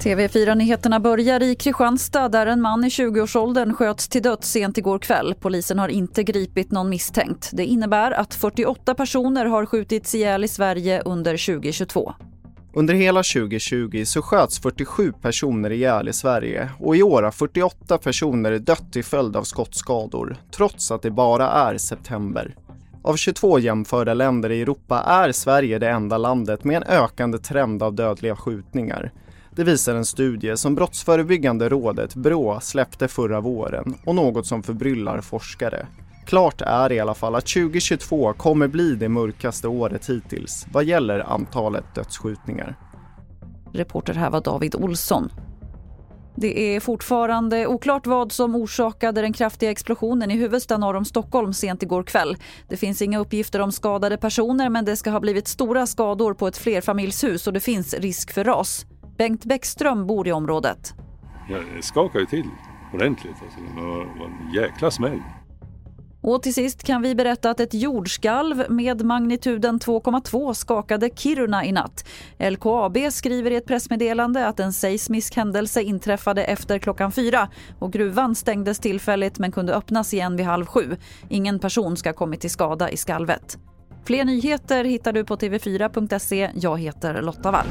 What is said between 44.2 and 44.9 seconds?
var David